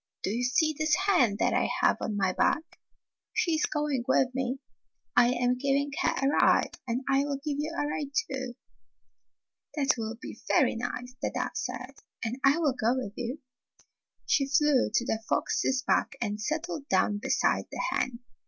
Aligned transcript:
"Do 0.23 0.31
you 0.31 0.43
see 0.43 0.73
this 0.75 0.95
hen 0.95 1.35
that 1.37 1.53
I 1.53 1.69
have 1.81 1.97
on 2.01 2.17
my 2.17 2.33
back? 2.33 2.79
She 3.33 3.51
is 3.53 3.67
going 3.67 4.03
with 4.07 4.33
me. 4.33 4.57
I 5.15 5.27
am 5.27 5.59
giving 5.59 5.91
her 6.01 6.09
a 6.19 6.27
ride, 6.27 6.75
and 6.87 7.01
I 7.07 7.23
will 7.23 7.35
give 7.37 7.57
you 7.59 7.71
a 7.77 7.85
ride, 7.85 8.09
too." 8.11 8.55
"That 9.75 9.91
will 9.99 10.15
be 10.19 10.39
very 10.47 10.75
nice," 10.75 11.13
the 11.21 11.29
dove 11.29 11.51
said, 11.55 11.93
"and 12.25 12.39
I 12.43 12.57
will 12.57 12.73
go 12.73 12.95
with 12.95 13.13
you." 13.15 13.41
She 14.25 14.47
flew 14.47 14.89
to 14.91 15.05
the 15.05 15.21
fox's 15.29 15.83
back 15.83 16.15
and 16.19 16.41
settled 16.41 16.89
down 16.89 17.19
beside 17.19 17.65
the 17.71 17.81
hen. 17.91 18.21